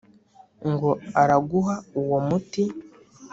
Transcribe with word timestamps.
ngo 0.71 0.89
araguha 1.21 1.75
uwo 2.01 2.17
muti!’ 2.27 2.63